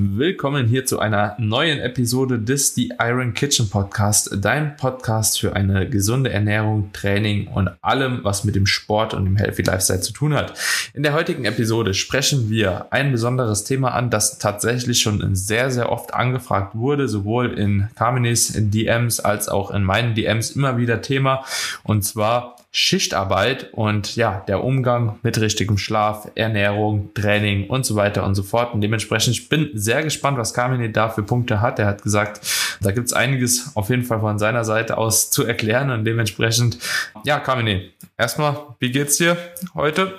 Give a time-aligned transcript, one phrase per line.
[0.00, 5.90] Willkommen hier zu einer neuen Episode des The Iron Kitchen Podcast, dein Podcast für eine
[5.90, 10.34] gesunde Ernährung, Training und allem, was mit dem Sport und dem Healthy Lifestyle zu tun
[10.34, 10.56] hat.
[10.94, 15.90] In der heutigen Episode sprechen wir ein besonderes Thema an, das tatsächlich schon sehr, sehr
[15.90, 21.44] oft angefragt wurde, sowohl in Carminis DMs als auch in meinen DMs immer wieder Thema,
[21.82, 28.24] und zwar Schichtarbeit und ja, der Umgang mit richtigem Schlaf, Ernährung, Training und so weiter
[28.24, 28.74] und so fort.
[28.74, 31.78] Und dementsprechend, ich bin sehr gespannt, was Carmine da für Punkte hat.
[31.78, 32.40] Er hat gesagt,
[32.82, 36.78] da gibt es einiges auf jeden Fall von seiner Seite aus zu erklären und dementsprechend,
[37.24, 39.36] ja, Carmine, erstmal, wie geht's dir
[39.74, 40.14] heute?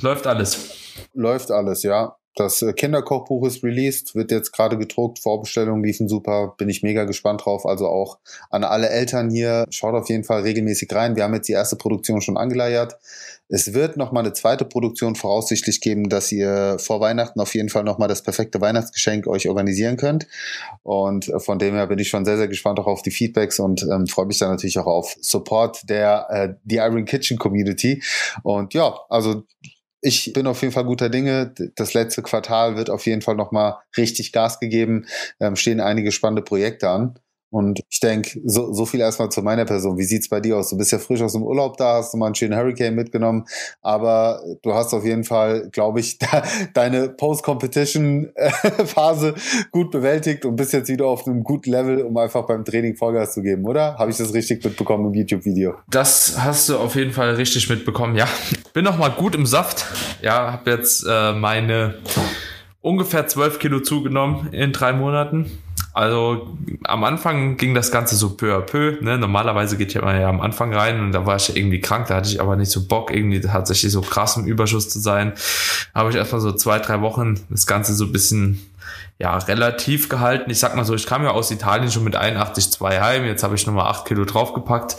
[0.00, 0.70] Läuft alles?
[1.12, 2.16] Läuft alles, ja.
[2.36, 7.04] Das äh, Kinderkochbuch ist released, wird jetzt gerade gedruckt, Vorbestellungen liefen super, bin ich mega
[7.04, 7.66] gespannt drauf.
[7.66, 8.18] Also auch
[8.50, 11.16] an alle Eltern hier, schaut auf jeden Fall regelmäßig rein.
[11.16, 12.98] Wir haben jetzt die erste Produktion schon angeleiert.
[13.48, 17.82] Es wird nochmal eine zweite Produktion voraussichtlich geben, dass ihr vor Weihnachten auf jeden Fall
[17.82, 20.28] nochmal das perfekte Weihnachtsgeschenk euch organisieren könnt.
[20.84, 23.58] Und äh, von dem her bin ich schon sehr, sehr gespannt auch auf die Feedbacks
[23.58, 28.02] und ähm, freue mich dann natürlich auch auf Support der äh, The Iron Kitchen Community.
[28.44, 29.42] Und ja, also
[30.00, 31.52] ich bin auf jeden Fall guter Dinge.
[31.76, 35.06] Das letzte Quartal wird auf jeden Fall nochmal richtig Gas gegeben.
[35.40, 37.18] Ähm, stehen einige spannende Projekte an.
[37.50, 39.98] Und ich denke, so, so viel erstmal zu meiner Person.
[39.98, 40.70] Wie sieht's bei dir aus?
[40.70, 43.44] Du bist ja frisch aus dem Urlaub da, hast du mal einen schönen Hurricane mitgenommen,
[43.82, 49.34] aber du hast auf jeden Fall, glaube ich, da, deine Post-Competition-Phase
[49.72, 53.34] gut bewältigt und bist jetzt wieder auf einem guten Level, um einfach beim Training Vollgas
[53.34, 53.96] zu geben, oder?
[53.98, 55.74] Habe ich das richtig mitbekommen im YouTube-Video?
[55.88, 58.28] Das hast du auf jeden Fall richtig mitbekommen, ja.
[58.72, 59.84] Bin noch mal gut im Saft.
[60.22, 61.96] Ja, habe jetzt äh, meine
[62.80, 65.50] ungefähr 12 Kilo zugenommen in drei Monaten
[65.92, 68.98] also am Anfang ging das Ganze so peu à peu.
[69.00, 69.18] Ne?
[69.18, 72.16] Normalerweise geht ja mal ja am Anfang rein und da war ich irgendwie krank, da
[72.16, 75.32] hatte ich aber nicht so Bock, irgendwie tatsächlich so krass im Überschuss zu sein.
[75.94, 78.60] Habe ich erstmal so zwei, drei Wochen das Ganze so bisschen
[79.18, 80.50] ja, relativ gehalten.
[80.50, 83.54] Ich sag mal so, ich kam ja aus Italien schon mit 81,2 heim, jetzt habe
[83.54, 84.96] ich nochmal 8 Kilo draufgepackt.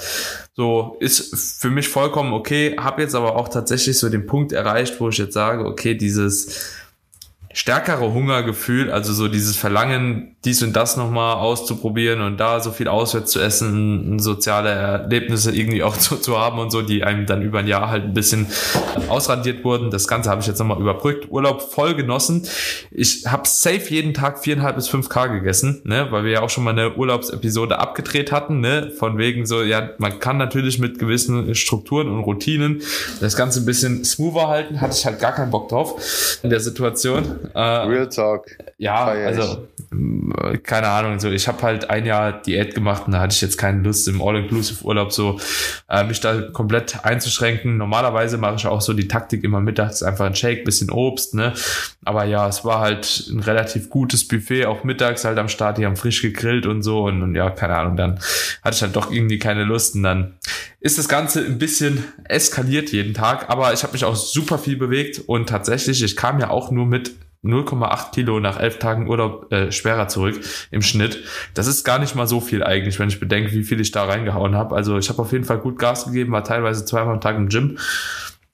[0.54, 5.00] So, ist für mich vollkommen okay, habe jetzt aber auch tatsächlich so den Punkt erreicht,
[5.00, 6.82] wo ich jetzt sage, okay, dieses
[7.54, 12.88] stärkere Hungergefühl, also so dieses Verlangen, dies und das nochmal auszuprobieren und da so viel
[12.88, 17.44] auswärts zu essen, soziale Erlebnisse irgendwie auch zu, zu haben und so, die einem dann
[17.44, 18.48] über ein Jahr halt ein bisschen
[19.08, 19.92] ausradiert wurden.
[19.92, 21.30] Das Ganze habe ich jetzt nochmal überbrückt.
[21.30, 22.48] Urlaub voll genossen.
[22.90, 26.50] Ich habe safe jeden Tag viereinhalb bis fünf K gegessen, ne, weil wir ja auch
[26.50, 30.98] schon mal eine Urlaubsepisode abgedreht hatten, ne, von wegen so, ja, man kann natürlich mit
[30.98, 32.82] gewissen Strukturen und Routinen
[33.20, 36.60] das Ganze ein bisschen smoother halten, hatte ich halt gar keinen Bock drauf in der
[36.60, 37.40] Situation.
[37.54, 38.46] Äh, Real Talk.
[38.80, 39.68] Ja, also
[40.64, 43.58] keine Ahnung, so ich habe halt ein Jahr Diät gemacht und da hatte ich jetzt
[43.58, 45.40] keine Lust im All-Inclusive-Urlaub so
[45.90, 47.78] äh, mich da komplett einzuschränken.
[47.78, 51.54] Normalerweise mache ich auch so die Taktik immer mittags einfach ein Shake, bisschen Obst, ne?
[52.04, 55.86] Aber ja, es war halt ein relativ gutes Buffet, auch mittags halt am Start, die
[55.86, 58.20] haben frisch gegrillt und so und, und ja, keine Ahnung, dann
[58.64, 60.34] hatte ich halt doch irgendwie keine Lust und dann
[60.80, 64.78] ist das Ganze ein bisschen eskaliert jeden Tag, aber ich habe mich auch super viel
[64.78, 67.12] bewegt und tatsächlich, ich kam ja auch nur mit
[67.44, 71.24] 0,8 Kilo nach elf Tagen Urlaub äh, schwerer zurück im Schnitt.
[71.56, 74.06] Das ist gar nicht mal so viel eigentlich, wenn ich bedenke, wie viel ich da
[74.06, 74.76] reingehauen habe.
[74.76, 77.50] Also ich habe auf jeden Fall gut Gas gegeben, war teilweise zweimal am Tag im
[77.50, 77.78] Gym.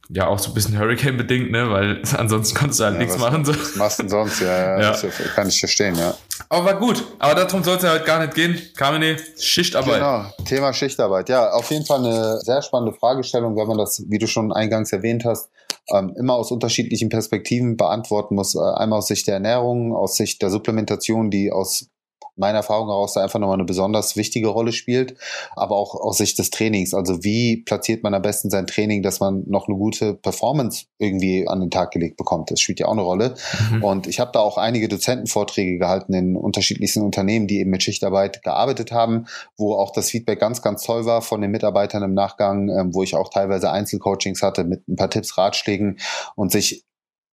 [0.09, 3.17] Ja, auch so ein bisschen Hurricane bedingt, ne, weil ansonsten konntest du halt ja, nichts
[3.17, 3.43] machen.
[3.43, 3.53] So.
[3.53, 4.39] Was machst du denn sonst?
[4.39, 5.09] Ja, ja, ja.
[5.35, 6.15] kann ich verstehen, ja.
[6.47, 7.03] Aber war gut.
[7.19, 8.57] Aber darum soll es ja halt gar nicht gehen.
[8.77, 9.95] Kamine, Schichtarbeit.
[9.95, 11.27] Genau, Thema Schichtarbeit.
[11.27, 14.93] Ja, auf jeden Fall eine sehr spannende Fragestellung, wenn man das, wie du schon eingangs
[14.93, 15.49] erwähnt hast,
[15.93, 18.55] ähm, immer aus unterschiedlichen Perspektiven beantworten muss.
[18.55, 21.89] Äh, einmal aus Sicht der Ernährung, aus Sicht der Supplementation, die aus
[22.37, 25.15] meiner Erfahrung heraus da einfach nochmal eine besonders wichtige Rolle spielt,
[25.55, 26.93] aber auch aus Sicht des Trainings.
[26.93, 31.47] Also wie platziert man am besten sein Training, dass man noch eine gute Performance irgendwie
[31.47, 32.51] an den Tag gelegt bekommt.
[32.51, 33.35] Das spielt ja auch eine Rolle.
[33.71, 33.83] Mhm.
[33.83, 38.43] Und ich habe da auch einige Dozentenvorträge gehalten in unterschiedlichsten Unternehmen, die eben mit Schichtarbeit
[38.43, 39.25] gearbeitet haben,
[39.57, 43.03] wo auch das Feedback ganz, ganz toll war von den Mitarbeitern im Nachgang, ähm, wo
[43.03, 45.99] ich auch teilweise Einzelcoachings hatte mit ein paar Tipps, Ratschlägen
[46.35, 46.83] und sich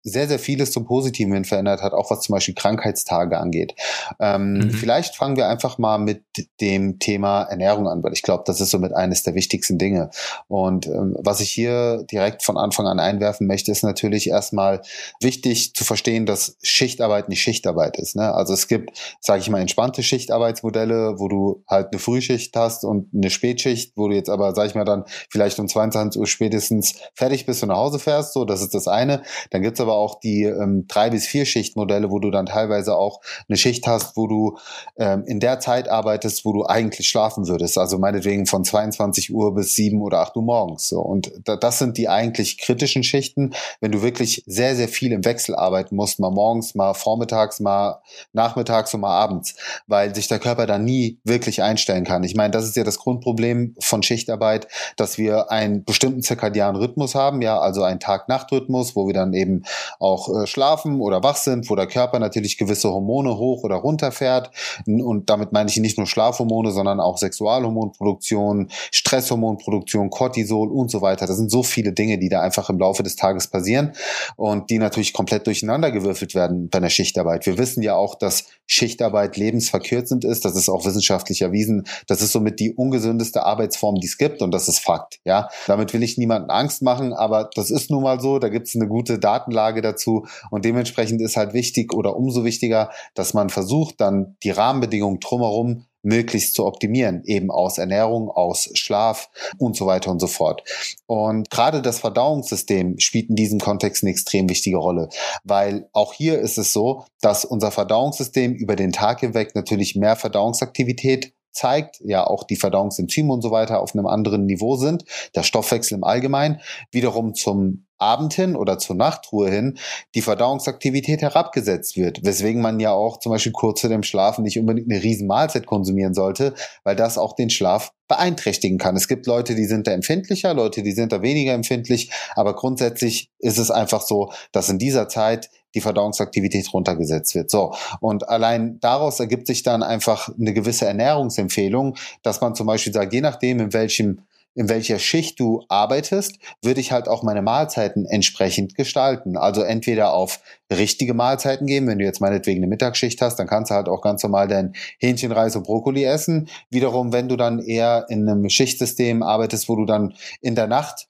[0.04, 3.76] sehr, sehr vieles zum Positiven hin verändert hat, auch was zum Beispiel Krankheitstage angeht.
[4.20, 4.72] Ähm, mhm.
[4.72, 6.24] Vielleicht fangen wir einfach mal mit
[6.60, 10.10] dem Thema Ernährung an, weil ich glaube, das ist somit eines der wichtigsten Dinge.
[10.48, 14.82] Und ähm, was ich hier direkt von Anfang an einwerfen möchte, ist natürlich erstmal
[15.20, 18.16] wichtig zu verstehen, dass Schichtarbeit nicht Schichtarbeit ist.
[18.16, 18.34] Ne?
[18.34, 23.10] Also es gibt, sage ich mal, entspannte Schichtarbeitsmodelle, wo du halt eine Frühschicht hast und
[23.14, 26.96] eine Spätschicht, wo du jetzt aber, sage ich mal, dann vielleicht um 22 Uhr spätestens
[27.14, 28.34] fertig bist und nach Hause fährst.
[28.34, 29.22] So, das ist das eine.
[29.52, 32.96] Dann gibt's aber aber auch die ähm, drei bis vier Schichtmodelle, wo du dann teilweise
[32.96, 34.58] auch eine Schicht hast, wo du
[34.98, 37.78] ähm, in der Zeit arbeitest, wo du eigentlich schlafen würdest.
[37.78, 40.88] Also meinetwegen von 22 Uhr bis 7 oder 8 Uhr morgens.
[40.88, 41.02] So.
[41.02, 45.26] Und da, das sind die eigentlich kritischen Schichten, wenn du wirklich sehr, sehr viel im
[45.26, 48.02] Wechsel arbeiten musst, mal morgens, mal vormittags, mal
[48.32, 49.56] nachmittags und mal abends,
[49.88, 52.24] weil sich der Körper da nie wirklich einstellen kann.
[52.24, 57.14] Ich meine, das ist ja das Grundproblem von Schichtarbeit, dass wir einen bestimmten zirkadianen Rhythmus
[57.16, 59.64] haben, ja, also einen Tag-Nacht-Rhythmus, wo wir dann eben
[60.00, 64.12] auch äh, schlafen oder wach sind, wo der Körper natürlich gewisse Hormone hoch oder runter
[64.12, 64.52] fährt.
[64.86, 71.28] Und damit meine ich nicht nur Schlafhormone, sondern auch Sexualhormonproduktion, Stresshormonproduktion, Cortisol und so weiter.
[71.28, 73.94] Das sind so viele Dinge, die da einfach im Laufe des Tages passieren
[74.36, 77.46] und die natürlich komplett durcheinandergewürfelt werden bei einer Schichtarbeit.
[77.46, 80.46] Wir wissen ja auch, dass Schichtarbeit lebensverkürzend ist.
[80.46, 81.86] Das ist auch wissenschaftlich erwiesen.
[82.08, 85.20] Das ist somit die ungesündeste Arbeitsform, die es gibt und das ist Fakt.
[85.26, 88.40] Ja, damit will ich niemanden Angst machen, aber das ist nun mal so.
[88.40, 90.26] Da gibt es eine gute Datenlage dazu.
[90.50, 95.86] Und dementsprechend ist halt wichtig oder umso wichtiger, dass man versucht, dann die Rahmenbedingungen drumherum
[96.04, 100.64] möglichst zu optimieren, eben aus Ernährung, aus Schlaf und so weiter und so fort.
[101.06, 105.10] Und gerade das Verdauungssystem spielt in diesem Kontext eine extrem wichtige Rolle,
[105.44, 110.16] weil auch hier ist es so, dass unser Verdauungssystem über den Tag hinweg natürlich mehr
[110.16, 115.06] Verdauungsaktivität zeigt, ja auch die Verdauungsenzyme und so weiter auf einem anderen Niveau sind,
[115.36, 116.62] der Stoffwechsel im Allgemeinen,
[116.92, 119.78] wiederum zum Abend hin oder zur Nachtruhe hin
[120.16, 124.58] die Verdauungsaktivität herabgesetzt wird, weswegen man ja auch zum Beispiel kurz vor dem Schlafen nicht
[124.58, 128.98] unbedingt eine riesen Mahlzeit konsumieren sollte, weil das auch den Schlaf beeinträchtigen kann.
[128.98, 133.30] Es gibt Leute, die sind da empfindlicher, Leute, die sind da weniger empfindlich, aber grundsätzlich
[133.38, 137.50] ist es einfach so, dass in dieser Zeit die Verdauungsaktivität runtergesetzt wird.
[137.50, 137.74] So.
[138.00, 143.14] Und allein daraus ergibt sich dann einfach eine gewisse Ernährungsempfehlung, dass man zum Beispiel sagt,
[143.14, 144.22] je nachdem, in welchem
[144.54, 149.38] in welcher Schicht du arbeitest, würde ich halt auch meine Mahlzeiten entsprechend gestalten.
[149.38, 150.42] Also entweder auf
[150.72, 154.02] richtige Mahlzeiten geben, wenn du jetzt meinetwegen eine Mittagsschicht hast, dann kannst du halt auch
[154.02, 156.50] ganz normal dein Hähnchen, Reis und Brokkoli essen.
[156.70, 161.08] Wiederum, wenn du dann eher in einem Schichtsystem arbeitest, wo du dann in der Nacht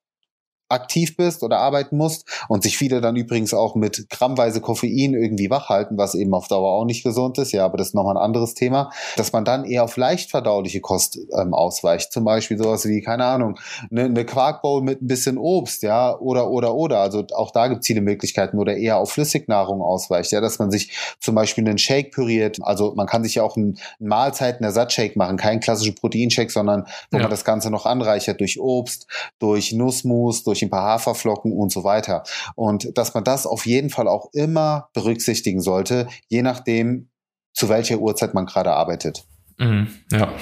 [0.71, 5.49] aktiv bist oder arbeiten musst und sich viele dann übrigens auch mit grammweise Koffein irgendwie
[5.49, 8.17] wach halten, was eben auf Dauer auch nicht gesund ist, ja, aber das ist nochmal
[8.17, 12.57] ein anderes Thema, dass man dann eher auf leicht verdauliche Kost ähm, ausweicht, zum Beispiel
[12.57, 13.59] sowas wie, keine Ahnung,
[13.89, 17.81] eine, eine Quarkbowl mit ein bisschen Obst, ja, oder, oder, oder, also auch da gibt
[17.81, 21.77] es viele Möglichkeiten oder eher auf Flüssignahrung ausweicht, ja, dass man sich zum Beispiel einen
[21.77, 26.51] Shake püriert, also man kann sich ja auch einen, einen Mahlzeitenersatzshake machen, kein klassischer Proteinshake,
[26.51, 27.23] sondern wo ja.
[27.23, 29.07] man das Ganze noch anreichert durch Obst,
[29.39, 32.23] durch Nussmus, durch durch ein paar Haferflocken und so weiter.
[32.55, 37.09] Und dass man das auf jeden Fall auch immer berücksichtigen sollte, je nachdem,
[37.53, 39.25] zu welcher Uhrzeit man gerade arbeitet.
[39.57, 40.33] Mhm, ja,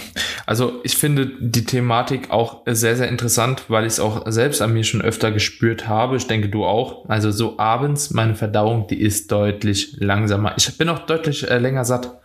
[0.46, 4.72] also ich finde die Thematik auch sehr, sehr interessant, weil ich es auch selbst an
[4.72, 6.16] mir schon öfter gespürt habe.
[6.16, 7.10] Ich denke, du auch.
[7.10, 10.54] Also so abends, meine Verdauung, die ist deutlich langsamer.
[10.58, 12.20] Ich bin auch deutlich äh, länger satt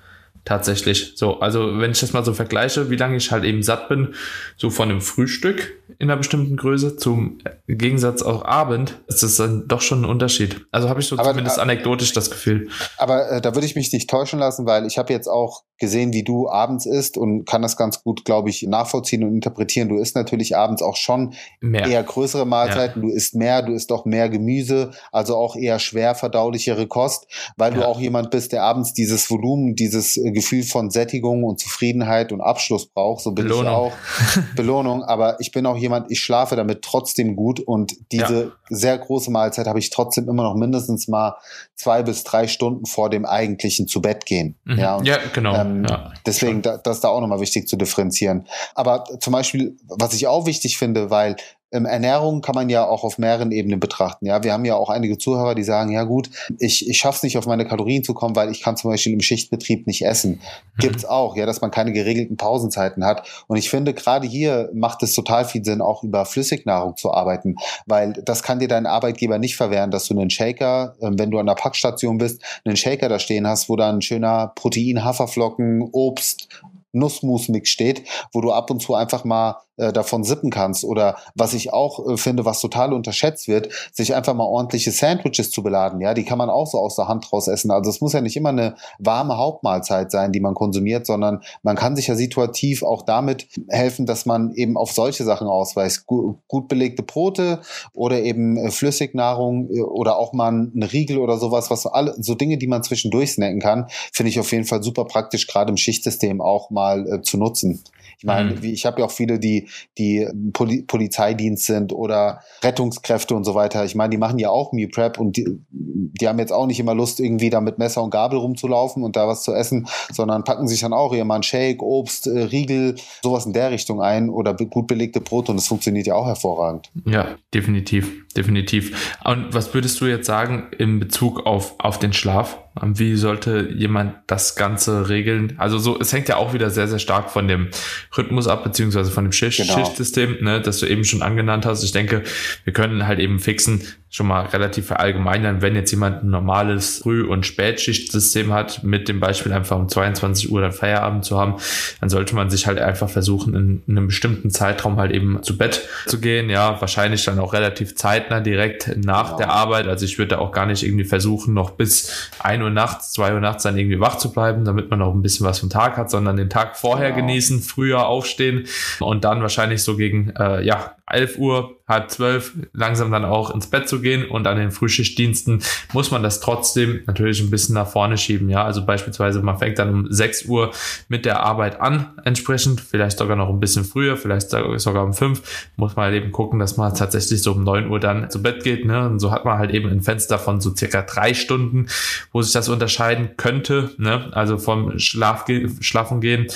[0.45, 1.13] tatsächlich.
[1.17, 4.15] So, also wenn ich das mal so vergleiche, wie lange ich halt eben satt bin,
[4.57, 9.69] so von einem Frühstück in einer bestimmten Größe zum Gegensatz auch Abend, ist das dann
[9.69, 10.67] doch schon ein Unterschied.
[10.71, 12.69] Also habe ich so aber, zumindest äh, anekdotisch das Gefühl.
[12.99, 16.13] Aber äh, da würde ich mich nicht täuschen lassen, weil ich habe jetzt auch gesehen,
[16.13, 19.89] wie du abends isst und kann das ganz gut, glaube ich, nachvollziehen und interpretieren.
[19.89, 21.87] Du isst natürlich abends auch schon mehr.
[21.87, 23.09] eher größere Mahlzeiten, ja.
[23.09, 27.27] du isst mehr, du isst auch mehr Gemüse, also auch eher schwer verdaulichere Kost,
[27.57, 27.81] weil ja.
[27.81, 32.31] du auch jemand bist, der abends dieses Volumen, dieses äh, Gefühl von Sättigung und Zufriedenheit
[32.31, 33.23] und Abschluss braucht.
[33.23, 33.65] So bin Belohnung.
[33.65, 33.93] ich auch.
[34.57, 35.03] Belohnung.
[35.03, 38.51] Aber ich bin auch jemand, ich schlafe damit trotzdem gut und diese ja.
[38.69, 41.37] sehr große Mahlzeit habe ich trotzdem immer noch mindestens mal
[41.75, 44.57] zwei bis drei Stunden vor dem eigentlichen zu Bett gehen.
[44.65, 44.79] Mhm.
[44.79, 45.64] Ja, und, ja, genau.
[45.65, 48.47] Ähm, ja, deswegen, da, das ist da auch nochmal wichtig zu differenzieren.
[48.75, 51.37] Aber zum Beispiel, was ich auch wichtig finde, weil
[51.73, 54.27] ähm, Ernährung kann man ja auch auf mehreren Ebenen betrachten.
[54.27, 57.23] Ja, wir haben ja auch einige Zuhörer, die sagen, ja gut, ich, ich schaffe es
[57.25, 60.33] nicht, auf meine Kalorien zu kommen, weil ich kann zum Beispiel im Schichtbetrieb nicht essen.
[60.33, 60.81] Mhm.
[60.81, 63.27] Gibt's auch, ja, dass man keine geregelten Pausenzeiten hat.
[63.49, 67.57] Und ich finde, gerade hier macht es total viel Sinn, auch über Flüssignahrung zu arbeiten,
[67.87, 71.39] weil das kann dir dein Arbeitgeber nicht verwehren, dass du einen Shaker, äh, wenn du
[71.39, 76.49] an der Packstation bist, einen Shaker da stehen hast, wo dann schöner Protein, Haferflocken, Obst
[76.95, 80.85] Nussmus-Mix steht, wo du ab und zu einfach mal äh, davon sippen kannst.
[80.85, 85.51] Oder was ich auch äh, finde, was total unterschätzt wird, sich einfach mal ordentliche Sandwiches
[85.51, 86.01] zu beladen.
[86.01, 87.71] Ja, die kann man auch so aus der Hand raus essen.
[87.71, 91.77] Also es muss ja nicht immer eine warme Hauptmahlzeit sein, die man konsumiert, sondern man
[91.77, 96.07] kann sich ja situativ auch damit helfen, dass man eben auf solche Sachen ausweist.
[96.07, 97.61] Gut, gut belegte Brote
[97.93, 102.35] oder eben äh, Flüssignahrung äh, oder auch mal ein Riegel oder sowas, was alle, so
[102.35, 105.77] Dinge, die man zwischendurch snacken kann, finde ich auf jeden Fall super praktisch, gerade im
[105.77, 107.83] Schichtsystem auch mal äh, zu nutzen.
[108.19, 108.65] Ich meine, mhm.
[108.65, 109.69] ich habe ja auch viele, die,
[109.99, 113.85] die Poli Polizeidienst sind oder Rettungskräfte und so weiter.
[113.85, 116.81] Ich meine, die machen ja auch Meal Prep und die, die haben jetzt auch nicht
[116.81, 120.45] immer Lust, irgendwie da mit Messer und Gabel rumzulaufen und da was zu essen, sondern
[120.45, 124.01] packen sich dann auch ihr mal einen Shake, Obst, äh, Riegel, sowas in der Richtung
[124.01, 126.91] ein oder gut belegte Brote und das funktioniert ja auch hervorragend.
[127.07, 129.17] Ja, definitiv, definitiv.
[129.25, 132.64] Und was würdest du jetzt sagen in Bezug auf, auf den Schlaf?
[132.83, 135.55] Wie sollte jemand das Ganze regeln?
[135.59, 137.69] Also so, es hängt ja auch wieder sehr, sehr stark von dem
[138.17, 139.75] Rhythmus ab, beziehungsweise von dem Schicht genau.
[139.75, 141.85] Schichtsystem, ne, das du eben schon angenannt hast.
[141.85, 142.25] Ich denke,
[142.65, 143.83] wir können halt eben fixen,
[144.15, 149.19] schon mal relativ verallgemeinern, wenn jetzt jemand ein normales Früh- und Spätschichtsystem hat, mit dem
[149.19, 151.57] Beispiel einfach um 22 Uhr dann Feierabend zu haben,
[151.99, 155.59] dann sollte man sich halt einfach versuchen, in, in einem bestimmten Zeitraum halt eben zu
[155.59, 156.49] Bett zu gehen.
[156.49, 159.39] Ja, wahrscheinlich dann auch relativ zeitnah direkt nach genau.
[159.39, 159.89] der Arbeit.
[159.89, 163.41] Also ich würde auch gar nicht irgendwie versuchen, noch bis ein Uhr nachts, zwei Uhr
[163.41, 166.09] nachts dann irgendwie wach zu bleiben, damit man noch ein bisschen was vom Tag hat,
[166.09, 167.27] sondern den Tag vorher genau.
[167.27, 168.69] genießen, früher aufstehen
[169.01, 173.67] und dann wahrscheinlich so gegen äh, ja 11 Uhr, halb zwölf, langsam dann auch ins
[173.67, 177.89] Bett zu gehen und an den Frühschichtdiensten muss man das trotzdem natürlich ein bisschen nach
[177.89, 178.49] vorne schieben.
[178.49, 180.71] Ja, also beispielsweise man fängt dann um 6 Uhr
[181.09, 185.73] mit der Arbeit an, entsprechend, vielleicht sogar noch ein bisschen früher, vielleicht sogar um 5,
[185.77, 188.65] muss man halt eben gucken, dass man tatsächlich so um 9 Uhr dann zu Bett
[188.65, 188.87] geht.
[188.87, 189.07] Ne?
[189.07, 191.89] Und so hat man halt eben ein Fenster von so circa drei Stunden,
[192.33, 194.31] wo sich das unterscheiden könnte, ne?
[194.33, 195.45] also vom Schlaf,
[195.81, 196.47] Schlafen gehen.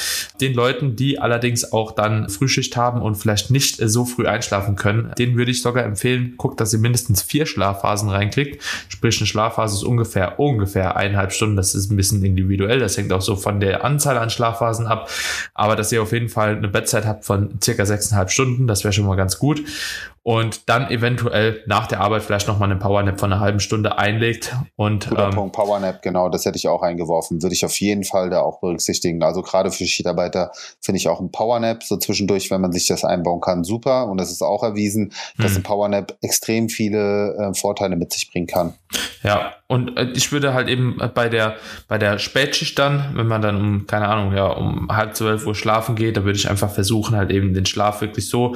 [0.41, 4.77] Den Leuten, die allerdings auch dann Frühschicht haben und vielleicht nicht so früh ein einschlafen
[4.77, 8.63] können, den würde ich sogar empfehlen, guckt, dass ihr mindestens vier Schlafphasen reinklickt.
[8.89, 11.57] Sprich, eine Schlafphase ist ungefähr, ungefähr eineinhalb Stunden.
[11.57, 12.79] Das ist ein bisschen individuell.
[12.79, 15.11] Das hängt auch so von der Anzahl an Schlafphasen ab.
[15.55, 18.93] Aber dass ihr auf jeden Fall eine Bettzeit habt von circa sechseinhalb Stunden, das wäre
[18.93, 19.63] schon mal ganz gut
[20.29, 24.55] und dann eventuell nach der Arbeit vielleicht nochmal eine Powernap von einer halben Stunde einlegt.
[24.77, 27.43] Und, Guter ähm, Punkt, Powernap, genau, das hätte ich auch eingeworfen.
[27.43, 29.23] Würde ich auf jeden Fall da auch berücksichtigen.
[29.23, 33.07] Also gerade für Schichtarbeiter finde ich auch ein Powernap so zwischendurch, wenn man sich das
[33.07, 34.07] einbauen kann, super.
[34.07, 35.61] Und das ist auch erwiesen, dass hm.
[35.61, 38.75] ein Powernap extrem viele äh, Vorteile mit sich bringen kann.
[39.23, 41.57] Ja, und äh, ich würde halt eben bei der,
[41.89, 45.55] bei der Spätschicht dann, wenn man dann um, keine Ahnung, ja, um halb zwölf Uhr
[45.55, 48.55] schlafen geht, da würde ich einfach versuchen, halt eben den Schlaf wirklich so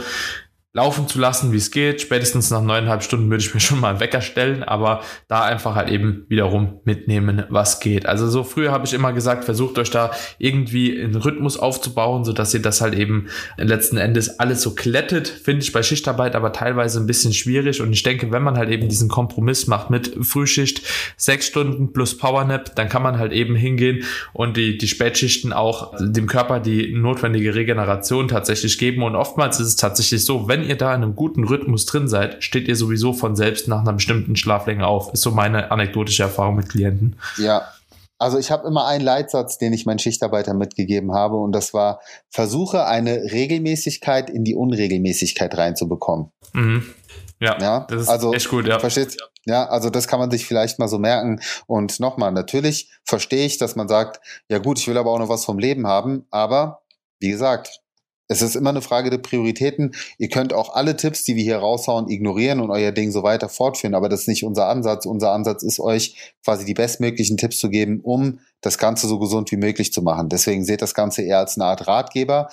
[0.74, 2.00] laufen zu lassen, wie es geht.
[2.00, 5.74] Spätestens nach neuneinhalb Stunden würde ich mir schon mal einen Wecker stellen, aber da einfach
[5.74, 8.06] halt eben wiederum mitnehmen, was geht.
[8.06, 12.32] Also so früher habe ich immer gesagt, versucht euch da irgendwie einen Rhythmus aufzubauen, so
[12.32, 15.28] dass ihr das halt eben letzten Endes alles so klettet.
[15.28, 18.70] Finde ich bei Schichtarbeit aber teilweise ein bisschen schwierig und ich denke, wenn man halt
[18.70, 20.82] eben diesen Kompromiss macht mit Frühschicht,
[21.18, 25.92] sechs Stunden plus Powernap, dann kann man halt eben hingehen und die, die Spätschichten auch
[26.00, 30.68] dem Körper die notwendige Regeneration tatsächlich geben und oftmals ist es tatsächlich so, wenn wenn
[30.68, 33.94] ihr da in einem guten Rhythmus drin seid, steht ihr sowieso von selbst nach einer
[33.94, 35.12] bestimmten Schlaflänge auf.
[35.12, 37.16] Ist so meine anekdotische Erfahrung mit Klienten.
[37.36, 37.68] Ja,
[38.16, 42.00] also ich habe immer einen Leitsatz, den ich meinen Schichtarbeitern mitgegeben habe und das war,
[42.30, 46.30] versuche eine Regelmäßigkeit in die Unregelmäßigkeit reinzubekommen.
[46.52, 46.84] Mhm.
[47.40, 48.78] Ja, ja, das ist also, echt gut, ja.
[48.78, 49.16] Versteht?
[49.44, 51.40] Ja, also das kann man sich vielleicht mal so merken.
[51.66, 55.28] Und nochmal, natürlich verstehe ich, dass man sagt, ja gut, ich will aber auch noch
[55.28, 56.82] was vom Leben haben, aber
[57.18, 57.81] wie gesagt,
[58.32, 59.92] es ist immer eine Frage der Prioritäten.
[60.18, 63.48] Ihr könnt auch alle Tipps, die wir hier raushauen, ignorieren und euer Ding so weiter
[63.48, 65.06] fortführen, aber das ist nicht unser Ansatz.
[65.06, 69.52] Unser Ansatz ist euch quasi die bestmöglichen Tipps zu geben, um das Ganze so gesund
[69.52, 70.28] wie möglich zu machen.
[70.28, 72.48] Deswegen seht das Ganze eher als eine Art Ratgeber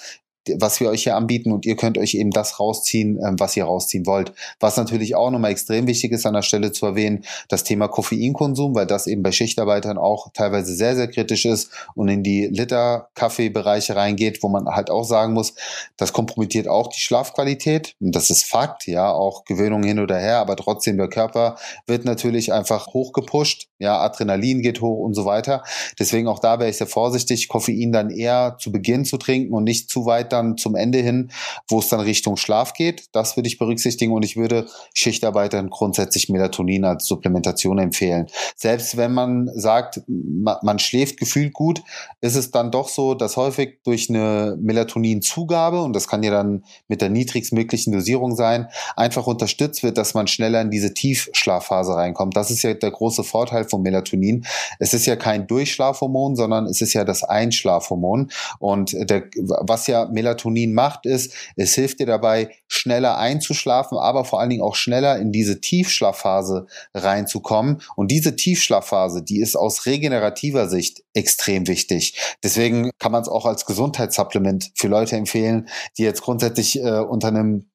[0.58, 3.65] was wir euch hier anbieten und ihr könnt euch eben das rausziehen, ähm, was ihr
[3.65, 4.34] rausziehen wollt.
[4.60, 8.75] Was natürlich auch nochmal extrem wichtig ist an der Stelle zu erwähnen, das Thema Koffeinkonsum,
[8.75, 13.96] weil das eben bei Schichtarbeitern auch teilweise sehr, sehr kritisch ist und in die Liter-Kaffeebereiche
[13.96, 15.53] reingeht, wo man halt auch sagen muss,
[15.98, 17.96] das kompromittiert auch die Schlafqualität.
[18.00, 22.05] Und das ist Fakt, ja, auch Gewöhnung hin oder her, aber trotzdem der Körper wird
[22.05, 25.63] natürlich einfach hochgepusht, ja, Adrenalin geht hoch und so weiter.
[25.98, 29.63] Deswegen auch da wäre ich sehr vorsichtig, Koffein dann eher zu Beginn zu trinken und
[29.63, 31.31] nicht zu weit dann zum Ende hin,
[31.67, 33.10] wo es dann Richtung Schlaf geht.
[33.12, 38.27] Das würde ich berücksichtigen und ich würde Schichtarbeitern grundsätzlich Melatonin als Supplementation empfehlen.
[38.55, 41.81] Selbst wenn man sagt, man schläft gefühlt gut,
[42.22, 46.63] ist es dann doch so, dass häufig durch eine Melatoninzugabe, und das kann ja dann
[46.88, 52.36] mit der niedrigstmöglichen Dosierung sein, einfach unterstützt wird, dass man schneller in diese Tiefschlafphase reinkommt.
[52.36, 54.46] Das ist ja der große Vorteil von Melatonin.
[54.79, 58.31] Es ist ja kein Durchschlafhormon, sondern es ist ja das Einschlafhormon.
[58.60, 64.39] Und der, was ja Melatonin macht, ist, es hilft dir dabei, schneller einzuschlafen, aber vor
[64.39, 67.81] allen Dingen auch schneller in diese Tiefschlafphase reinzukommen.
[67.95, 72.19] Und diese Tiefschlafphase, die ist aus regenerativer Sicht extrem wichtig.
[72.43, 77.29] Deswegen kann man es auch als Gesundheitssupplement für Leute empfehlen, die jetzt grundsätzlich äh, unter
[77.29, 77.69] einem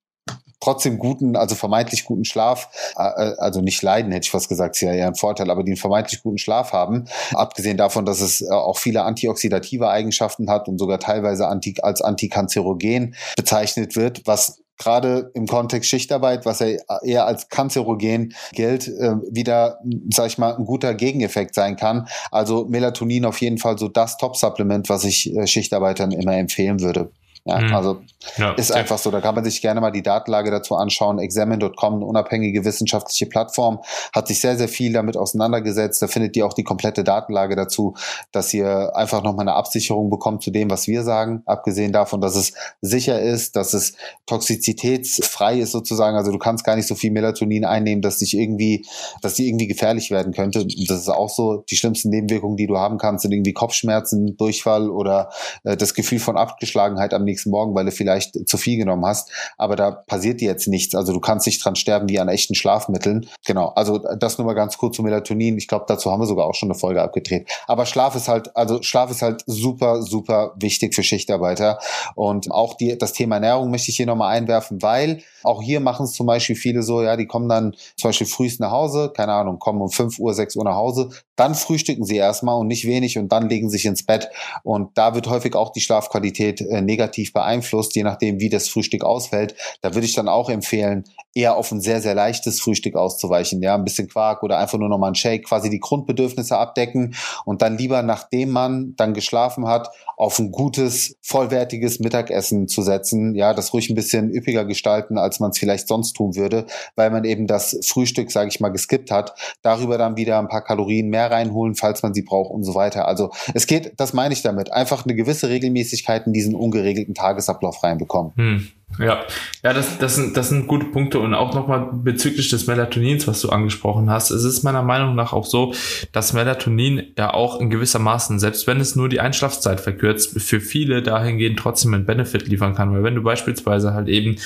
[0.64, 4.76] trotzdem guten, also vermeintlich guten Schlaf, äh, äh, also nicht leiden, hätte ich fast gesagt,
[4.76, 7.04] ist ja eher ein Vorteil, aber die einen vermeintlich guten Schlaf haben.
[7.33, 12.00] Abgesehen davon, dass es äh, auch viele antioxidative Eigenschaften hat und sogar teilweise anti, als
[12.00, 16.66] antikanzerogen bezeichnet wird, was gerade im Kontext Schichtarbeit, was ja
[17.04, 19.78] eher als kanzerogen gilt, wieder,
[20.12, 22.09] sag ich mal, ein guter Gegeneffekt sein kann.
[22.33, 27.12] Also Melatonin auf jeden Fall so das Top-Supplement, was ich Schichtarbeitern immer empfehlen würde.
[27.44, 27.75] Ja, mhm.
[27.75, 28.00] Also
[28.37, 29.11] ja, ist einfach so.
[29.11, 31.19] Da kann man sich gerne mal die Datenlage dazu anschauen.
[31.19, 33.81] Examine.com, eine unabhängige wissenschaftliche Plattform,
[34.14, 36.02] hat sich sehr, sehr viel damit auseinandergesetzt.
[36.02, 37.95] Da findet ihr auch die komplette Datenlage dazu,
[38.33, 41.43] dass ihr einfach nochmal eine Absicherung bekommt zu dem, was wir sagen.
[41.47, 43.95] Abgesehen davon, dass es sicher ist, dass es
[44.26, 46.16] toxizitätsfrei ist sozusagen.
[46.16, 48.87] Also du kannst gar nicht so viel Melatonin einnehmen, dass dich irgendwie,
[49.23, 50.66] dass die irgendwie gefährlich werden könnte.
[50.88, 51.64] Das ist auch so.
[51.71, 55.31] Die schlimmsten Nebenwirkungen, die du haben kannst, sind irgendwie Kopfschmerzen, Durchfall oder
[55.64, 59.30] äh, das Gefühl von Abgeschlagenheit am nächsten Morgen, weil du vielleicht zu viel genommen hast.
[59.56, 60.94] Aber da passiert dir jetzt nichts.
[60.94, 63.28] Also du kannst nicht dran sterben wie an echten Schlafmitteln.
[63.47, 63.68] Genau.
[63.68, 65.59] Also das nur mal ganz kurz zu Melatonin.
[65.59, 67.49] Ich glaube, dazu haben wir sogar auch schon eine Folge abgedreht.
[67.66, 71.78] Aber Schlaf ist halt, also Schlaf ist halt super, super wichtig für Schichtarbeiter.
[72.14, 76.04] Und auch die, das Thema Ernährung möchte ich hier nochmal einwerfen, weil auch hier machen
[76.04, 79.33] es zum Beispiel viele so, ja, die kommen dann zum Beispiel frühst nach Hause, keine
[79.33, 82.87] Ahnung, kommen um 5 Uhr, 6 Uhr nach Hause, dann frühstücken sie erstmal und nicht
[82.87, 84.28] wenig und dann legen sich ins Bett.
[84.62, 89.02] Und da wird häufig auch die Schlafqualität äh, negativ beeinflusst, je nachdem, wie das Frühstück
[89.02, 89.54] ausfällt.
[89.80, 93.61] Da würde ich dann auch empfehlen, eher auf ein sehr, sehr leichtes Frühstück auszuweichen.
[93.61, 97.61] Ja, ein bisschen Quark oder einfach nur nochmal ein Shake, quasi die Grundbedürfnisse abdecken und
[97.61, 103.34] dann lieber, nachdem man dann geschlafen hat, auf ein gutes, vollwertiges Mittagessen zu setzen.
[103.34, 107.11] Ja, das ruhig ein bisschen üppiger gestalten, als man es vielleicht sonst tun würde, weil
[107.11, 109.34] man eben das Frühstück, sage ich mal, geskippt hat.
[109.62, 113.08] Darüber dann wieder ein paar Kalorien mehr reinholen, falls man sie braucht und so weiter.
[113.08, 117.82] Also es geht, das meine ich damit, einfach eine gewisse Regelmäßigkeit in diesen ungeregelten Tagesablauf
[117.94, 118.32] reinbekommen.
[118.36, 118.68] Hm.
[118.98, 119.24] Ja,
[119.64, 123.40] ja, das, das, sind, das sind gute Punkte und auch nochmal bezüglich des Melatonins, was
[123.40, 124.30] du angesprochen hast.
[124.30, 125.74] Es ist meiner Meinung nach auch so,
[126.12, 130.60] dass Melatonin ja auch in gewisser Maßen, selbst wenn es nur die Einschlafzeit verkürzt, für
[130.60, 132.92] viele dahingehend trotzdem einen Benefit liefern kann.
[132.92, 134.36] Weil wenn du beispielsweise halt eben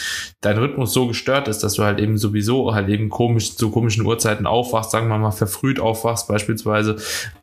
[0.41, 4.07] dein Rhythmus so gestört ist, dass du halt eben sowieso halt eben komisch zu komischen
[4.07, 6.97] Uhrzeiten aufwachst, sagen wir mal verfrüht aufwachst beispielsweise,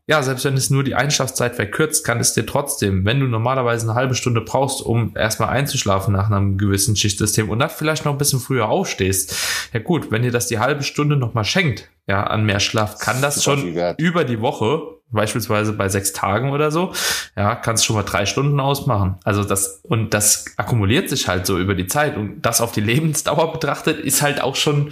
[0.07, 3.87] ja, selbst wenn es nur die Einschlafzeit verkürzt, kann es dir trotzdem, wenn du normalerweise
[3.87, 8.11] eine halbe Stunde brauchst, um erstmal einzuschlafen nach einem gewissen Schichtsystem und dann vielleicht noch
[8.11, 9.35] ein bisschen früher aufstehst,
[9.73, 13.21] ja gut, wenn dir das die halbe Stunde nochmal schenkt, ja, an mehr Schlaf, kann
[13.21, 16.93] das schon über die Woche, beispielsweise bei sechs Tagen oder so,
[17.35, 19.15] ja, kannst schon mal drei Stunden ausmachen.
[19.23, 22.17] Also das, und das akkumuliert sich halt so über die Zeit.
[22.17, 24.91] Und das auf die Lebensdauer betrachtet ist halt auch schon,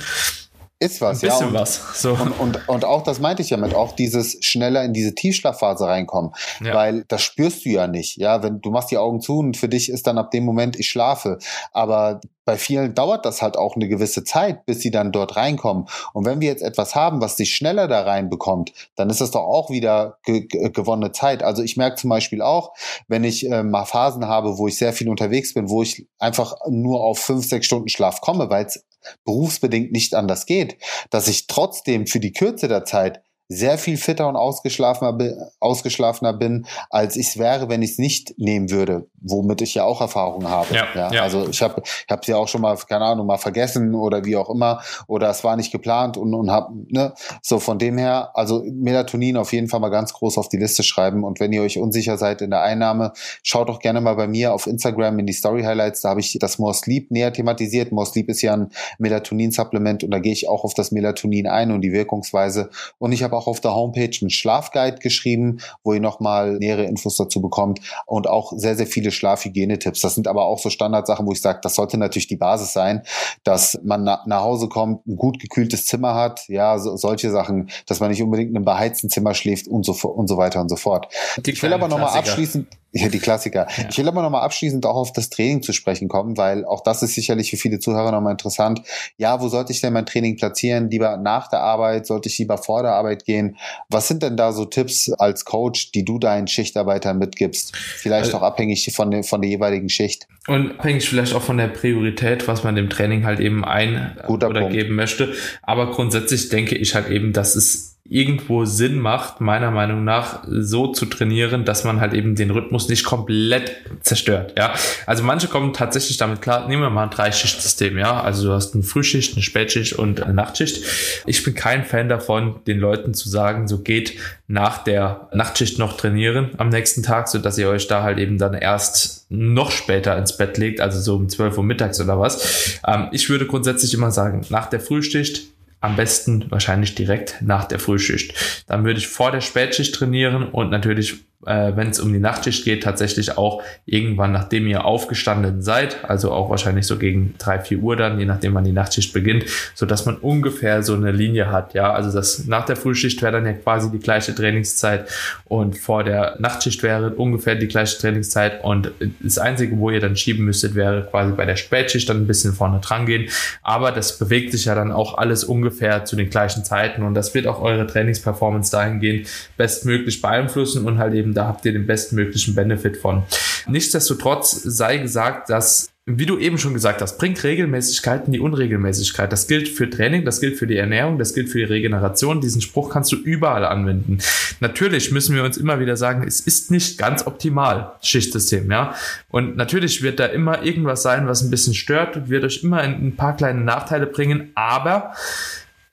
[0.80, 1.48] ist was, Ein bisschen ja.
[1.48, 2.02] Und, was.
[2.02, 2.14] So.
[2.14, 5.86] Und, und, und auch das meinte ich ja mit, auch dieses schneller in diese Tiefschlafphase
[5.86, 6.32] reinkommen.
[6.62, 6.74] Ja.
[6.74, 8.18] Weil das spürst du ja nicht.
[8.18, 10.78] Ja, wenn du machst die Augen zu und für dich ist dann ab dem Moment,
[10.78, 11.38] ich schlafe.
[11.72, 15.86] Aber bei vielen dauert das halt auch eine gewisse Zeit, bis sie dann dort reinkommen.
[16.12, 19.44] Und wenn wir jetzt etwas haben, was dich schneller da reinbekommt, dann ist das doch
[19.44, 21.44] auch wieder ge gewonnene Zeit.
[21.44, 22.74] Also ich merke zum Beispiel auch,
[23.08, 26.56] wenn ich äh, mal Phasen habe, wo ich sehr viel unterwegs bin, wo ich einfach
[26.70, 28.84] nur auf fünf, sechs Stunden Schlaf komme, weil es
[29.26, 30.78] berufsbedingt nicht anders geht,
[31.10, 36.66] dass ich trotzdem für die Kürze der Zeit sehr viel fitter und ausgeschlafener, ausgeschlafener bin,
[36.90, 40.48] als ich es wäre, wenn ich es nicht nehmen würde, womit ich ja auch Erfahrung
[40.50, 40.74] habe.
[40.74, 41.24] Ja, ja, ja.
[41.24, 44.38] Also ich habe ich habe ja auch schon mal, keine Ahnung, mal vergessen oder wie
[44.38, 48.32] auch immer, oder es war nicht geplant und, und habe, ne, so von dem her,
[48.34, 51.62] also Melatonin auf jeden Fall mal ganz groß auf die Liste schreiben und wenn ihr
[51.62, 53.12] euch unsicher seid in der Einnahme,
[53.44, 56.38] schaut doch gerne mal bei mir auf Instagram in die Story Highlights, da habe ich
[56.40, 57.92] das More Sleep näher thematisiert.
[57.92, 61.72] More Sleep ist ja ein Melatonin-Supplement und da gehe ich auch auf das Melatonin ein
[61.72, 65.94] und die Wirkungsweise und ich habe habe auch auf der Homepage einen Schlafguide geschrieben, wo
[65.94, 70.02] ihr nochmal nähere Infos dazu bekommt und auch sehr, sehr viele Schlafhygienetipps.
[70.02, 73.04] Das sind aber auch so Standardsachen, wo ich sage, das sollte natürlich die Basis sein,
[73.44, 77.70] dass man na nach Hause kommt, ein gut gekühltes Zimmer hat, ja, so, solche Sachen,
[77.88, 80.70] dass man nicht unbedingt in einem beheizten Zimmer schläft und so, und so weiter und
[80.70, 81.08] so fort.
[81.38, 83.68] Die ich will aber nochmal abschließend, ja, die Klassiker.
[83.76, 83.88] Ja.
[83.90, 87.02] Ich will aber nochmal abschließend auch auf das Training zu sprechen kommen, weil auch das
[87.02, 88.84] ist sicherlich für viele Zuhörer nochmal interessant.
[89.18, 90.92] Ja, wo sollte ich denn mein Training platzieren?
[90.92, 92.06] Lieber nach der Arbeit?
[92.06, 93.58] Sollte ich lieber vor der Arbeit gehen?
[93.90, 97.76] Was sind denn da so Tipps als Coach, die du deinen Schichtarbeitern mitgibst?
[97.76, 100.28] Vielleicht also, auch abhängig von der, von der jeweiligen Schicht.
[100.48, 104.50] Und abhängig vielleicht auch von der Priorität, was man dem Training halt eben ein Guter
[104.50, 104.76] oder Punkt.
[104.76, 105.34] geben möchte.
[105.64, 110.88] Aber grundsätzlich denke ich halt eben, dass es irgendwo Sinn macht, meiner Meinung nach, so
[110.88, 114.54] zu trainieren, dass man halt eben den Rhythmus nicht komplett zerstört.
[114.58, 114.74] Ja,
[115.06, 116.68] also manche kommen tatsächlich damit klar.
[116.68, 117.98] Nehmen wir mal ein Dreischichtsystem.
[117.98, 120.84] Ja, also du hast eine Frühschicht, eine Spätschicht und eine Nachtschicht.
[121.26, 125.96] Ich bin kein Fan davon, den Leuten zu sagen, so geht nach der Nachtschicht noch
[125.96, 130.18] trainieren am nächsten Tag, so dass ihr euch da halt eben dann erst noch später
[130.18, 132.80] ins Bett legt, also so um 12 Uhr mittags oder was.
[132.86, 135.53] Ähm, ich würde grundsätzlich immer sagen, nach der Frühschicht
[135.84, 138.64] am besten wahrscheinlich direkt nach der Frühschicht.
[138.68, 142.66] Dann würde ich vor der Spätschicht trainieren und natürlich äh, wenn es um die Nachtschicht
[142.66, 147.80] geht, tatsächlich auch irgendwann, nachdem ihr aufgestanden seid, also auch wahrscheinlich so gegen drei vier
[147.80, 151.52] Uhr dann, je nachdem wann die Nachtschicht beginnt, so dass man ungefähr so eine Linie
[151.52, 155.10] hat, ja, also das nach der Frühschicht wäre dann ja quasi die gleiche Trainingszeit
[155.46, 160.16] und vor der Nachtschicht wäre ungefähr die gleiche Trainingszeit und das Einzige, wo ihr dann
[160.16, 163.30] schieben müsstet, wäre quasi bei der Spätschicht dann ein bisschen vorne dran gehen,
[163.62, 167.34] aber das bewegt sich ja dann auch alles ungefähr zu den gleichen Zeiten und das
[167.34, 169.28] wird auch eure Trainingsperformance dahingehend
[169.58, 173.24] bestmöglich beeinflussen und halt eben da habt ihr den bestmöglichen Benefit von.
[173.68, 179.32] Nichtsdestotrotz sei gesagt, dass wie du eben schon gesagt hast, bringt Regelmäßigkeit in die Unregelmäßigkeit.
[179.32, 182.42] Das gilt für Training, das gilt für die Ernährung, das gilt für die Regeneration.
[182.42, 184.18] Diesen Spruch kannst du überall anwenden.
[184.60, 188.96] Natürlich müssen wir uns immer wieder sagen, es ist nicht ganz optimal, Schichtsystem, ja.
[189.30, 192.80] Und natürlich wird da immer irgendwas sein, was ein bisschen stört und wird euch immer
[192.80, 195.14] ein paar kleine Nachteile bringen, aber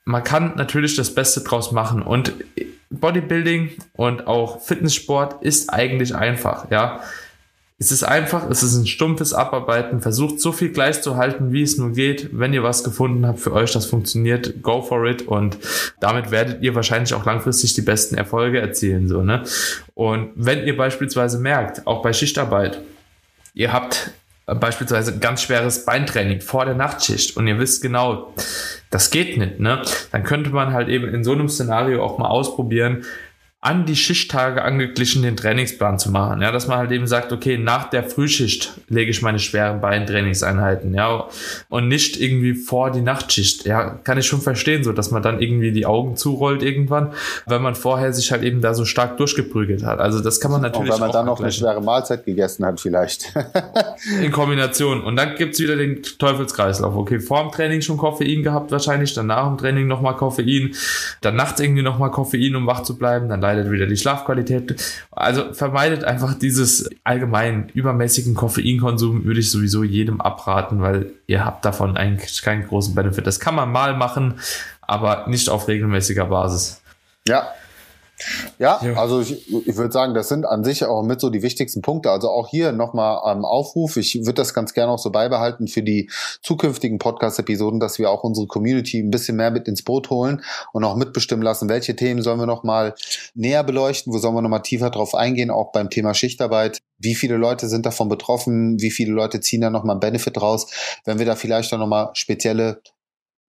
[0.04, 2.32] man kann natürlich das Beste draus machen und
[2.90, 7.00] Bodybuilding und auch Fitnesssport ist eigentlich einfach, ja.
[7.82, 10.02] Es ist einfach, es ist ein stumpfes Abarbeiten.
[10.02, 12.28] Versucht so viel gleich zu halten, wie es nur geht.
[12.30, 15.22] Wenn ihr was gefunden habt für euch, das funktioniert, go for it.
[15.26, 15.56] Und
[15.98, 19.44] damit werdet ihr wahrscheinlich auch langfristig die besten Erfolge erzielen, so, ne?
[19.94, 22.82] Und wenn ihr beispielsweise merkt, auch bei Schichtarbeit,
[23.54, 24.10] ihr habt
[24.44, 28.34] beispielsweise ganz schweres Beintraining vor der Nachtschicht und ihr wisst genau,
[28.90, 29.82] das geht nicht, ne?
[30.12, 33.04] Dann könnte man halt eben in so einem Szenario auch mal ausprobieren,
[33.62, 36.40] an die Schichttage angeglichen den Trainingsplan zu machen.
[36.40, 40.94] Ja, dass man halt eben sagt, okay, nach der Frühschicht lege ich meine schweren Beintrainingseinheiten,
[40.94, 41.26] ja,
[41.68, 43.66] und nicht irgendwie vor die Nachtschicht.
[43.66, 47.12] Ja, kann ich schon verstehen, so dass man dann irgendwie die Augen zurollt irgendwann,
[47.46, 50.00] wenn man vorher sich halt eben da so stark durchgeprügelt hat.
[50.00, 50.90] Also das kann man natürlich.
[50.90, 53.34] Und weil man dann noch eine schwere Mahlzeit gegessen hat, vielleicht.
[54.22, 55.02] In Kombination.
[55.02, 56.96] Und dann gibt's wieder den Teufelskreislauf.
[56.96, 60.74] Okay, vor dem Training schon Koffein gehabt, wahrscheinlich, dann nach dem Training nochmal Koffein,
[61.20, 64.76] dann nachts irgendwie nochmal Koffein, um wach zu bleiben, dann leidet wieder die Schlafqualität.
[65.10, 71.64] Also vermeidet einfach dieses allgemein übermäßigen Koffeinkonsum, würde ich sowieso jedem abraten, weil ihr habt
[71.64, 73.26] davon eigentlich keinen großen Benefit.
[73.26, 74.34] Das kann man mal machen,
[74.80, 76.82] aber nicht auf regelmäßiger Basis.
[77.26, 77.48] Ja,
[78.58, 81.42] ja, ja, also ich, ich würde sagen, das sind an sich auch mit so die
[81.42, 82.10] wichtigsten Punkte.
[82.10, 83.96] Also auch hier nochmal am Aufruf.
[83.96, 86.10] Ich würde das ganz gerne auch so beibehalten für die
[86.42, 90.84] zukünftigen Podcast-Episoden, dass wir auch unsere Community ein bisschen mehr mit ins Boot holen und
[90.84, 92.94] auch mitbestimmen lassen, welche Themen sollen wir nochmal
[93.34, 96.78] näher beleuchten, wo sollen wir nochmal tiefer drauf eingehen, auch beim Thema Schichtarbeit.
[96.98, 98.80] Wie viele Leute sind davon betroffen?
[98.80, 100.66] Wie viele Leute ziehen da nochmal einen Benefit raus?
[101.04, 102.82] Wenn wir da vielleicht auch nochmal spezielle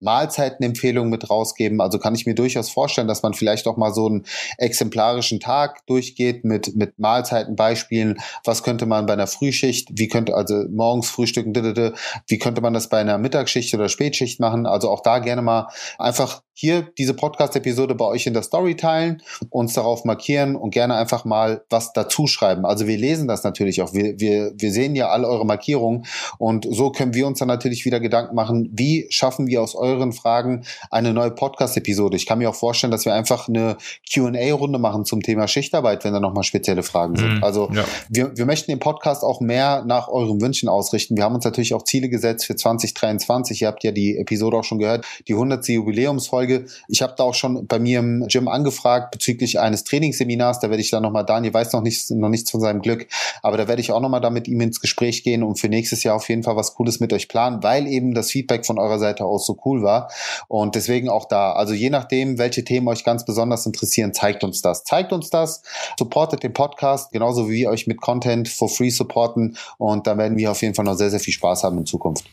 [0.02, 1.80] Mahlzeitenempfehlungen mit rausgeben.
[1.80, 4.24] Also kann ich mir durchaus vorstellen, dass man vielleicht auch mal so einen
[4.58, 8.18] exemplarischen Tag durchgeht mit, mit Mahlzeitenbeispielen.
[8.44, 11.54] Was könnte man bei einer Frühschicht, wie könnte also morgens frühstücken,
[12.26, 14.66] wie könnte man das bei einer Mittagsschicht oder Spätschicht machen?
[14.66, 19.22] Also auch da gerne mal einfach hier diese Podcast-Episode bei euch in der Story teilen,
[19.50, 22.66] uns darauf markieren und gerne einfach mal was dazu schreiben.
[22.66, 23.94] Also wir lesen das natürlich auch.
[23.94, 26.04] Wir, wir, wir sehen ja alle eure Markierungen
[26.38, 30.12] und so können wir uns dann natürlich wieder Gedanken machen, wie schaffen wir aus euren
[30.12, 32.16] Fragen eine neue Podcast-Episode.
[32.16, 33.76] Ich kann mir auch vorstellen, dass wir einfach eine
[34.12, 37.40] Q&A-Runde machen zum Thema Schichtarbeit, wenn da nochmal spezielle Fragen sind.
[37.40, 37.84] Mm, also ja.
[38.10, 41.16] wir, wir möchten den Podcast auch mehr nach euren Wünschen ausrichten.
[41.16, 43.62] Wir haben uns natürlich auch Ziele gesetzt für 2023.
[43.62, 45.66] Ihr habt ja die Episode auch schon gehört, die 100.
[45.68, 46.66] Jubiläumsfolge Folge.
[46.88, 50.58] Ich habe da auch schon bei mir im Gym angefragt bezüglich eines Trainingsseminars.
[50.58, 53.06] Da werde ich dann nochmal, Daniel weiß noch nichts, noch nichts von seinem Glück,
[53.42, 56.02] aber da werde ich auch nochmal da mit ihm ins Gespräch gehen und für nächstes
[56.02, 58.98] Jahr auf jeden Fall was Cooles mit euch planen, weil eben das Feedback von eurer
[58.98, 60.10] Seite aus so cool war.
[60.48, 61.52] Und deswegen auch da.
[61.52, 64.82] Also je nachdem, welche Themen euch ganz besonders interessieren, zeigt uns das.
[64.82, 65.62] Zeigt uns das,
[65.96, 69.56] supportet den Podcast, genauso wie wir euch mit Content for free supporten.
[69.78, 72.24] Und da werden wir auf jeden Fall noch sehr, sehr viel Spaß haben in Zukunft.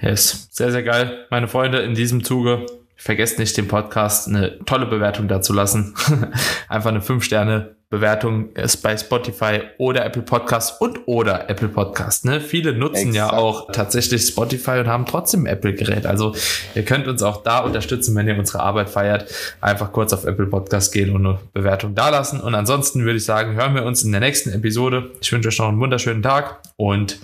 [0.00, 1.26] Yes, sehr, sehr geil.
[1.30, 2.64] Meine Freunde, in diesem Zuge
[3.04, 5.94] Vergesst nicht, dem Podcast eine tolle Bewertung dazu lassen.
[6.70, 12.24] Einfach eine 5-Sterne Bewertung ist bei Spotify oder Apple Podcast und oder Apple Podcast.
[12.24, 12.40] Ne?
[12.40, 13.14] Viele nutzen Exakt.
[13.14, 16.06] ja auch tatsächlich Spotify und haben trotzdem Apple-Gerät.
[16.06, 16.34] Also
[16.74, 19.30] ihr könnt uns auch da unterstützen, wenn ihr unsere Arbeit feiert.
[19.60, 22.40] Einfach kurz auf Apple Podcast gehen und eine Bewertung dalassen.
[22.40, 25.10] Und ansonsten würde ich sagen, hören wir uns in der nächsten Episode.
[25.20, 27.18] Ich wünsche euch noch einen wunderschönen Tag und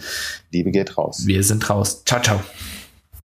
[0.52, 1.22] Liebe geht raus.
[1.24, 2.04] Wir sind raus.
[2.04, 2.40] Ciao, ciao.